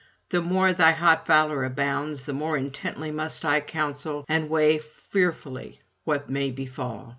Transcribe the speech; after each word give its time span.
the 0.31 0.41
more 0.41 0.73
thy 0.73 0.89
hot 0.93 1.27
valour 1.27 1.63
abounds, 1.63 2.23
the 2.23 2.33
more 2.33 2.57
intently 2.57 3.11
must 3.11 3.45
I 3.45 3.59
counsel, 3.59 4.25
and 4.27 4.49
weigh 4.49 4.79
fearfully 4.79 5.79
what 6.05 6.27
may 6.27 6.49
befall. 6.49 7.09